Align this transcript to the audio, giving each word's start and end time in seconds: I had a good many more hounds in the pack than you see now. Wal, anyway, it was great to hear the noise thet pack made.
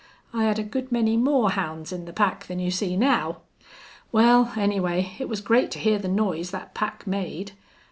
I 0.33 0.45
had 0.45 0.57
a 0.57 0.63
good 0.63 0.91
many 0.91 1.15
more 1.15 1.51
hounds 1.51 1.91
in 1.91 2.05
the 2.05 2.11
pack 2.11 2.47
than 2.47 2.57
you 2.57 2.71
see 2.71 2.97
now. 2.97 3.41
Wal, 4.11 4.51
anyway, 4.57 5.13
it 5.19 5.29
was 5.29 5.41
great 5.41 5.69
to 5.73 5.79
hear 5.79 5.99
the 5.99 6.07
noise 6.07 6.49
thet 6.49 6.73
pack 6.73 7.05
made. 7.05 7.51